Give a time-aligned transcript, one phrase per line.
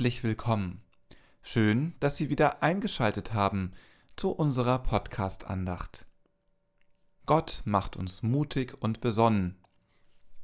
[0.00, 0.80] Herzlich willkommen.
[1.42, 3.72] Schön, dass Sie wieder eingeschaltet haben
[4.16, 6.06] zu unserer Podcast-Andacht.
[7.26, 9.58] Gott macht uns mutig und besonnen.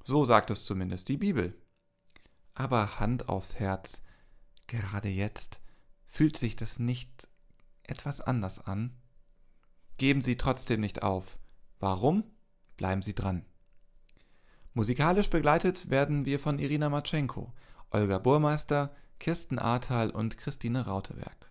[0.05, 1.59] So sagt es zumindest die Bibel.
[2.53, 4.03] Aber Hand aufs Herz,
[4.67, 5.63] gerade jetzt
[6.05, 7.27] fühlt sich das nicht
[7.83, 8.95] etwas anders an?
[9.97, 11.39] Geben Sie trotzdem nicht auf.
[11.81, 12.25] Warum?
[12.77, 13.47] Bleiben Sie dran.
[14.75, 17.55] Musikalisch begleitet werden wir von Irina Matschenko,
[17.91, 21.51] Olga Burmeister, Kirsten Ahrtal und Christine Rautewerk.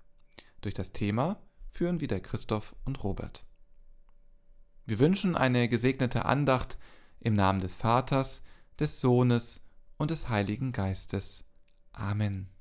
[0.61, 1.37] Durch das Thema
[1.71, 3.45] führen wieder Christoph und Robert.
[4.85, 6.77] Wir wünschen eine gesegnete Andacht
[7.19, 8.43] im Namen des Vaters,
[8.79, 9.61] des Sohnes
[9.97, 11.43] und des Heiligen Geistes.
[11.91, 12.54] Amen.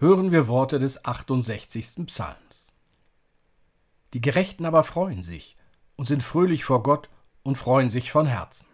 [0.00, 2.06] Hören wir Worte des 68.
[2.06, 2.72] Psalms.
[4.14, 5.58] Die Gerechten aber freuen sich
[5.96, 7.10] und sind fröhlich vor Gott
[7.42, 8.66] und freuen sich von Herzen.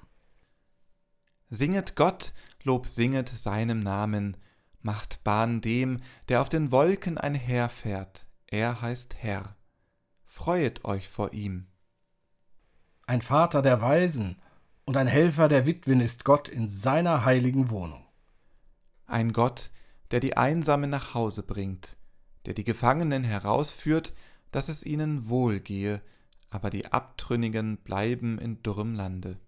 [1.51, 2.33] Singet Gott,
[2.63, 4.37] Lob singet seinem Namen,
[4.83, 9.57] macht Bahn dem, der auf den Wolken einherfährt, er heißt Herr.
[10.27, 11.67] Freuet euch vor ihm.
[13.05, 14.41] Ein Vater der Weisen
[14.85, 18.07] und ein Helfer der Witwen ist Gott in seiner heiligen Wohnung.
[19.07, 19.73] Ein Gott,
[20.11, 21.97] der die Einsamen nach Hause bringt,
[22.47, 24.13] der die Gefangenen herausführt,
[24.53, 26.01] dass es ihnen wohl gehe,
[26.51, 29.39] aber die Abtrünnigen bleiben in dürrem Lande.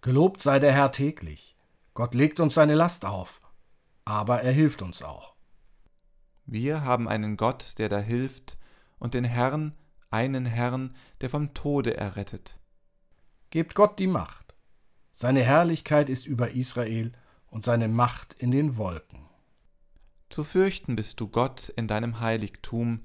[0.00, 1.56] Gelobt sei der Herr täglich.
[1.94, 3.40] Gott legt uns seine Last auf,
[4.04, 5.34] aber er hilft uns auch.
[6.46, 8.58] Wir haben einen Gott, der da hilft,
[8.98, 9.74] und den Herrn,
[10.10, 12.60] einen Herrn, der vom Tode errettet.
[13.50, 14.54] Gebt Gott die Macht.
[15.12, 17.12] Seine Herrlichkeit ist über Israel
[17.46, 19.23] und seine Macht in den Wolken.
[20.28, 23.04] Zu fürchten bist du Gott in deinem Heiligtum,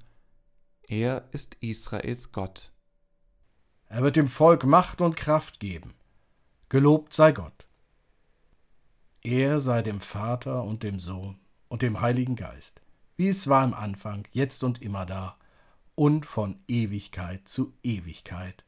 [0.83, 2.73] er ist Israels Gott.
[3.85, 5.93] Er wird dem Volk Macht und Kraft geben.
[6.69, 7.67] Gelobt sei Gott.
[9.21, 12.81] Er sei dem Vater und dem Sohn und dem Heiligen Geist,
[13.17, 15.37] wie es war im Anfang, jetzt und immer da,
[15.95, 18.65] und von Ewigkeit zu Ewigkeit.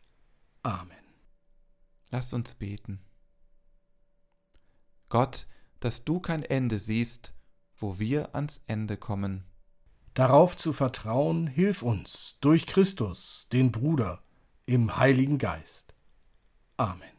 [0.64, 0.98] Amen.
[2.10, 3.00] Lasst uns beten.
[5.10, 5.48] Gott,
[5.80, 7.34] dass du kein Ende siehst,
[7.82, 9.44] wo wir ans Ende kommen.
[10.14, 14.22] Darauf zu vertrauen, hilf uns durch Christus, den Bruder,
[14.66, 15.94] im Heiligen Geist.
[16.78, 17.11] Amen.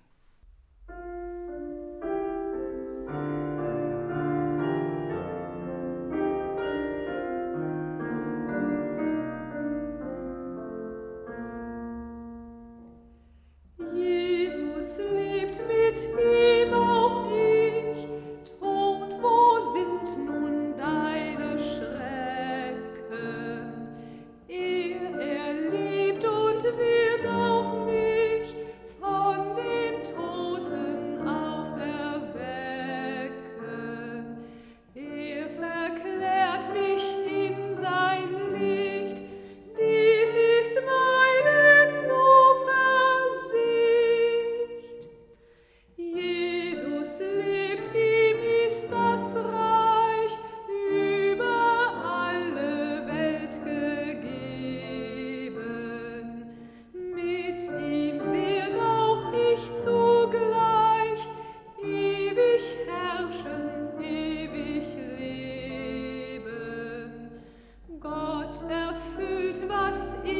[69.72, 70.31] us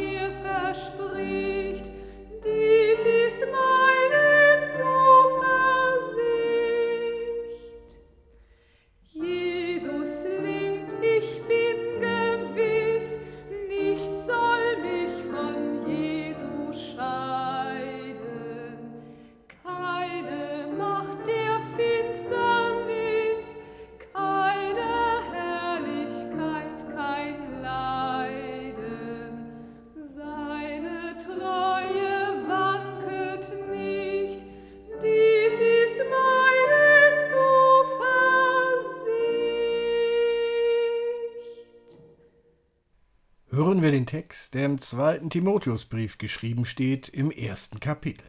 [43.83, 48.27] wir den Text, der im zweiten Timotheusbrief geschrieben steht, im ersten Kapitel.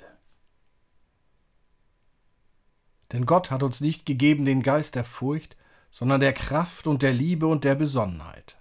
[3.14, 5.56] Denn Gott hat uns nicht gegeben den Geist der Furcht,
[5.92, 8.58] sondern der Kraft und der Liebe und der Besonnenheit.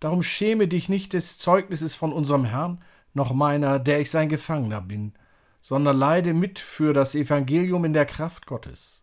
[0.00, 2.82] Darum schäme dich nicht des Zeugnisses von unserem Herrn,
[3.12, 5.12] noch meiner, der ich sein Gefangener bin,
[5.60, 9.02] sondern leide mit für das Evangelium in der Kraft Gottes.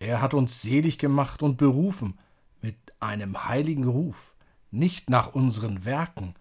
[0.00, 2.18] Er hat uns selig gemacht und berufen
[2.60, 4.34] mit einem heiligen Ruf,
[4.70, 6.34] nicht nach unseren Werken,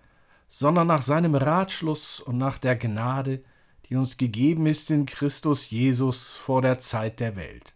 [0.47, 3.43] sondern nach seinem Ratschluss und nach der Gnade,
[3.85, 7.73] die uns gegeben ist in Christus Jesus vor der Zeit der Welt.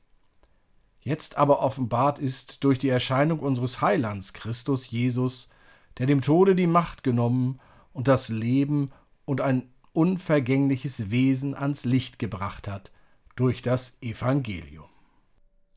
[1.01, 5.49] Jetzt aber offenbart ist durch die Erscheinung unseres Heilands Christus Jesus,
[5.97, 7.59] der dem Tode die Macht genommen
[7.91, 8.91] und das Leben
[9.25, 12.91] und ein unvergängliches Wesen ans Licht gebracht hat
[13.35, 14.85] durch das Evangelium.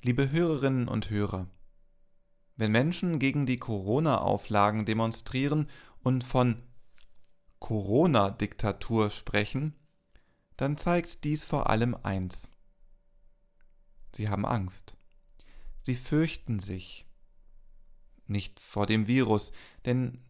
[0.03, 1.47] Liebe Hörerinnen und Hörer,
[2.57, 5.69] wenn Menschen gegen die Corona-Auflagen demonstrieren
[6.03, 6.63] und von
[7.59, 9.75] Corona-Diktatur sprechen,
[10.57, 12.49] dann zeigt dies vor allem eins.
[14.15, 14.97] Sie haben Angst.
[15.83, 17.07] Sie fürchten sich.
[18.27, 19.53] Nicht vor dem Virus,
[19.85, 20.23] denn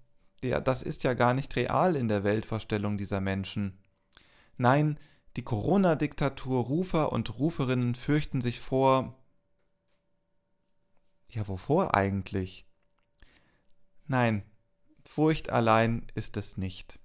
[0.42, 3.78] der, das ist ja gar nicht real in der Weltvorstellung dieser Menschen.
[4.58, 4.98] Nein,
[5.36, 9.14] die Corona-Diktatur Rufer und Ruferinnen fürchten sich vor.
[11.28, 12.66] Ja, wovor eigentlich?
[14.06, 14.42] Nein,
[15.08, 16.98] Furcht allein ist es nicht.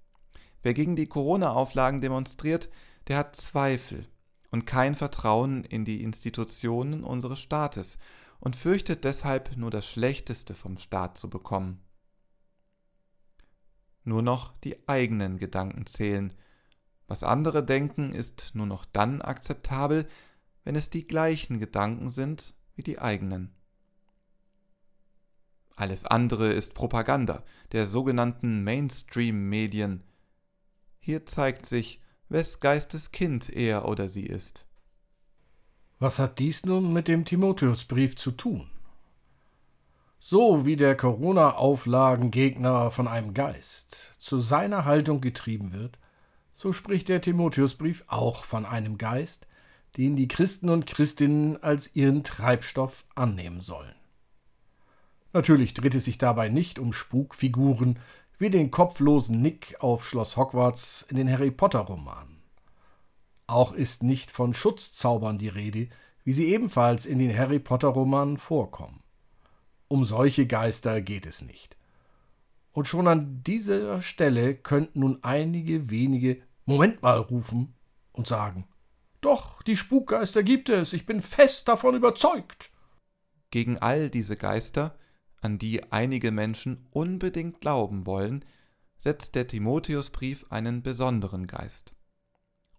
[0.63, 2.69] Wer gegen die Corona-Auflagen demonstriert,
[3.07, 4.07] der hat Zweifel
[4.51, 7.97] und kein Vertrauen in die Institutionen unseres Staates
[8.39, 11.81] und fürchtet deshalb nur das Schlechteste vom Staat zu bekommen.
[14.03, 16.33] Nur noch die eigenen Gedanken zählen.
[17.07, 20.07] Was andere denken, ist nur noch dann akzeptabel,
[20.63, 23.55] wenn es die gleichen Gedanken sind wie die eigenen.
[25.81, 30.03] Alles andere ist Propaganda der sogenannten Mainstream-Medien.
[30.99, 34.67] Hier zeigt sich, wes Geistes Kind er oder sie ist.
[35.97, 38.69] Was hat dies nun mit dem Timotheusbrief zu tun?
[40.19, 45.97] So wie der Corona-Auflagengegner von einem Geist zu seiner Haltung getrieben wird,
[46.53, 49.47] so spricht der Timotheusbrief auch von einem Geist,
[49.97, 53.95] den die Christen und Christinnen als ihren Treibstoff annehmen sollen.
[55.33, 57.99] Natürlich dreht es sich dabei nicht um Spukfiguren
[58.37, 62.41] wie den kopflosen Nick auf Schloss Hogwarts in den Harry Potter Romanen.
[63.47, 65.89] Auch ist nicht von Schutzzaubern die Rede,
[66.23, 69.03] wie sie ebenfalls in den Harry Potter Romanen vorkommen.
[69.87, 71.77] Um solche Geister geht es nicht.
[72.71, 77.75] Und schon an dieser Stelle könnten nun einige wenige Moment mal rufen
[78.13, 78.67] und sagen
[79.19, 82.69] Doch, die Spukgeister gibt es, ich bin fest davon überzeugt.
[83.49, 84.95] Gegen all diese Geister,
[85.41, 88.45] an die einige Menschen unbedingt glauben wollen,
[88.97, 91.95] setzt der Timotheusbrief einen besonderen Geist.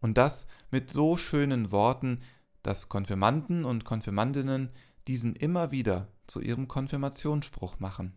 [0.01, 2.21] Und das mit so schönen Worten,
[2.63, 4.71] dass Konfirmanden und Konfirmandinnen
[5.09, 8.15] diesen immer wieder zu ihrem Konfirmationsspruch machen.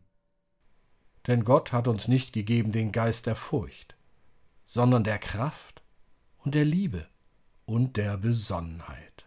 [1.27, 3.95] Denn Gott hat uns nicht gegeben den Geist der Furcht,
[4.65, 5.81] sondern der Kraft
[6.37, 7.07] und der Liebe
[7.65, 9.25] und der Besonnenheit.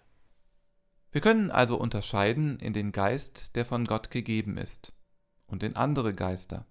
[1.11, 4.93] Wir können also unterscheiden in den Geist, der von Gott gegeben ist,
[5.49, 6.64] und in andere Geister.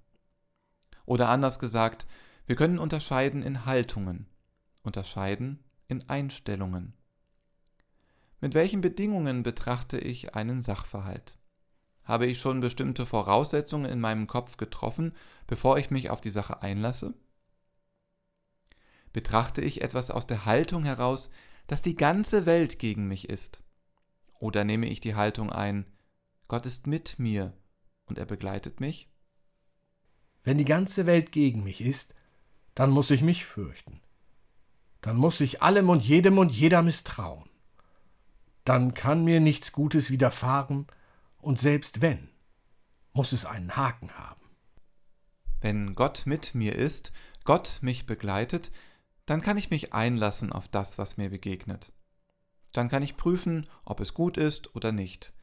[1.05, 2.07] Oder anders gesagt,
[2.46, 4.27] wir können unterscheiden in Haltungen,
[4.84, 6.93] unterscheiden in Einstellungen.
[8.39, 11.38] Mit welchen Bedingungen betrachte ich einen Sachverhalt?
[12.03, 15.13] Habe ich schon bestimmte Voraussetzungen in meinem Kopf getroffen,
[15.46, 17.13] bevor ich mich auf die Sache einlasse?
[19.12, 21.31] Betrachte ich etwas aus der Haltung heraus,
[21.65, 23.63] dass die ganze Welt gegen mich ist?
[24.39, 25.86] Oder nehme ich die Haltung ein,
[26.48, 27.53] Gott ist mit mir
[28.08, 29.10] und er begleitet mich?
[30.44, 32.16] Wenn die ganze Welt gegen mich ist,
[32.74, 34.02] dann muss ich mich fürchten.
[35.02, 37.48] Dann muss ich allem und jedem und jeder misstrauen
[38.68, 40.88] dann kann mir nichts Gutes widerfahren,
[41.38, 42.30] und selbst wenn,
[43.14, 44.42] muss es einen Haken haben.
[45.62, 47.14] Wenn Gott mit mir ist,
[47.46, 48.72] Gott mich begleitet,
[49.26, 51.94] dann kann ich mich einlassen auf das, was mir begegnet.
[52.74, 55.34] Dann kann ich prüfen, ob es gut ist oder nicht.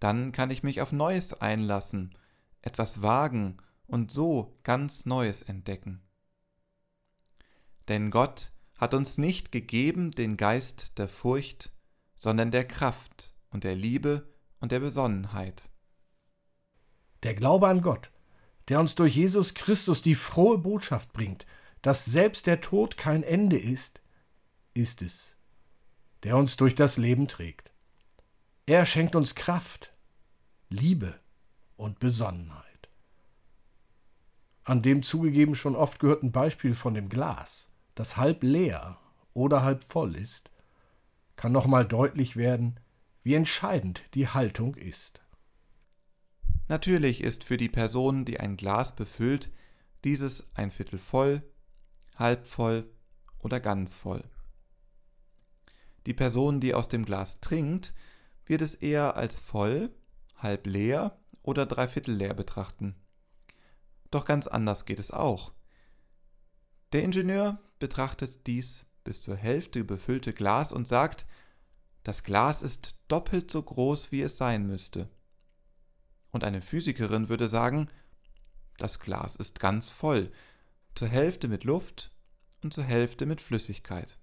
[0.00, 2.16] Dann kann ich mich auf Neues einlassen,
[2.62, 6.00] etwas wagen und so ganz Neues entdecken.
[7.88, 11.72] Denn Gott hat uns nicht gegeben den Geist der Furcht,
[12.14, 14.28] sondern der Kraft und der Liebe
[14.60, 15.70] und der Besonnenheit.
[17.22, 18.10] Der Glaube an Gott,
[18.68, 21.46] der uns durch Jesus Christus die frohe Botschaft bringt,
[21.82, 24.00] dass selbst der Tod kein Ende ist,
[24.74, 25.36] ist es,
[26.22, 27.72] der uns durch das Leben trägt.
[28.68, 29.94] Er schenkt uns Kraft,
[30.68, 31.18] Liebe
[31.78, 32.90] und Besonnenheit.
[34.62, 39.00] an dem zugegeben schon oft gehörten Beispiel von dem Glas, das halb leer
[39.32, 40.50] oder halb voll ist,
[41.34, 42.78] kann nochmal deutlich werden,
[43.22, 45.22] wie entscheidend die Haltung ist.
[46.68, 49.50] Natürlich ist für die Person, die ein Glas befüllt,
[50.04, 51.42] dieses ein Viertel voll,
[52.18, 52.84] halb voll
[53.38, 54.24] oder ganz voll.
[56.04, 57.94] Die Person, die aus dem Glas trinkt,
[58.48, 59.90] wird es eher als voll,
[60.36, 62.94] halb leer oder dreiviertel leer betrachten.
[64.10, 65.52] Doch ganz anders geht es auch.
[66.92, 71.26] Der Ingenieur betrachtet dies bis zur Hälfte befüllte Glas und sagt,
[72.02, 75.08] das Glas ist doppelt so groß, wie es sein müsste.
[76.30, 77.88] Und eine Physikerin würde sagen,
[78.76, 80.30] das Glas ist ganz voll,
[80.94, 82.12] zur Hälfte mit Luft
[82.62, 84.18] und zur Hälfte mit Flüssigkeit.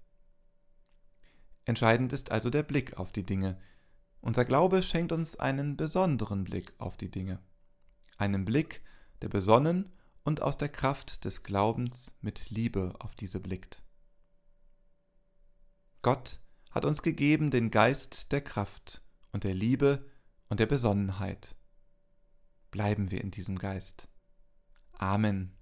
[1.64, 3.58] Entscheidend ist also der Blick auf die Dinge.
[4.26, 7.38] Unser Glaube schenkt uns einen besonderen Blick auf die Dinge.
[8.16, 8.82] Einen Blick,
[9.22, 9.88] der besonnen
[10.24, 13.84] und aus der Kraft des Glaubens mit Liebe auf diese blickt.
[16.02, 16.40] Gott
[16.72, 20.04] hat uns gegeben den Geist der Kraft und der Liebe
[20.48, 21.54] und der Besonnenheit.
[22.72, 24.08] Bleiben wir in diesem Geist.
[24.90, 25.55] Amen.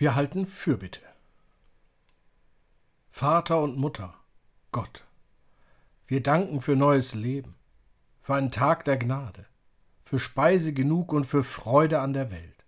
[0.00, 1.02] Wir halten Fürbitte.
[3.10, 4.14] Vater und Mutter,
[4.72, 5.04] Gott,
[6.06, 7.54] wir danken für neues Leben,
[8.22, 9.44] für einen Tag der Gnade,
[10.02, 12.64] für Speise genug und für Freude an der Welt.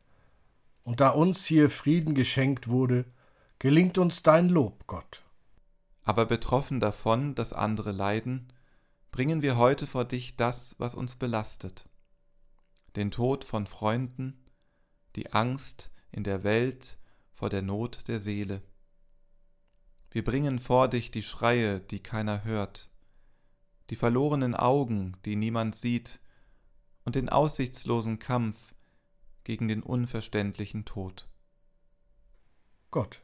[0.85, 3.07] Und da uns hier Frieden geschenkt wurde,
[3.59, 5.23] gelingt uns dein Lob, Gott.
[6.05, 8.53] Aber betroffen davon, dass andere leiden,
[9.11, 11.89] bringen wir heute vor dich das, was uns belastet.
[12.95, 14.45] Den Tod von Freunden,
[15.17, 16.99] die Angst in der Welt,
[17.43, 18.63] vor der Not der Seele.
[20.13, 22.89] Wir bringen vor dich die Schreie, die keiner hört,
[23.91, 26.21] die verlorenen Augen, die niemand sieht,
[27.05, 28.77] und den aussichtslosen Kampf
[29.43, 31.29] gegen den unverständlichen Tod.
[32.93, 33.23] Gott,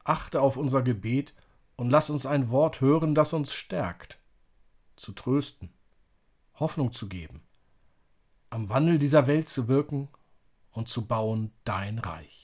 [0.00, 1.32] achte auf unser Gebet
[1.76, 4.18] und lass uns ein Wort hören, das uns stärkt,
[4.94, 5.72] zu trösten,
[6.52, 7.40] Hoffnung zu geben,
[8.50, 10.10] am Wandel dieser Welt zu wirken
[10.70, 12.43] und zu bauen dein Reich.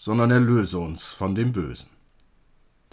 [0.00, 1.90] sondern erlöse uns von dem Bösen.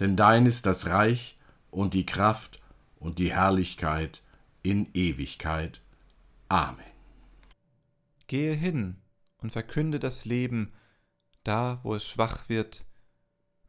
[0.02, 1.38] Denn dein ist das Reich
[1.72, 2.60] und die Kraft
[2.98, 4.22] und die Herrlichkeit
[4.62, 5.80] in Ewigkeit.
[6.50, 6.84] Amen.
[8.28, 8.98] Gehe hin
[9.38, 10.74] und verkünde das Leben,
[11.46, 12.86] da wo es schwach wird,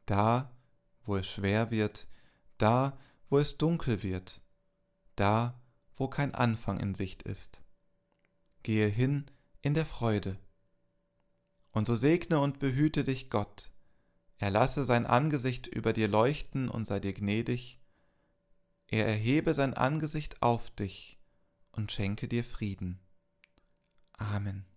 [0.04, 0.50] da
[1.04, 2.08] wo es schwer wird,
[2.56, 2.98] da
[3.30, 4.40] wo es dunkel wird,
[5.14, 5.62] da
[5.94, 7.62] wo kein Anfang in Sicht ist.
[8.64, 9.26] Gehe hin
[9.62, 10.40] in der Freude.
[11.78, 13.70] Und so segne und behüte dich Gott,
[14.36, 17.78] er lasse sein Angesicht über dir leuchten und sei dir gnädig,
[18.88, 21.20] er erhebe sein Angesicht auf dich
[21.70, 22.98] und schenke dir Frieden.
[24.14, 24.67] Amen.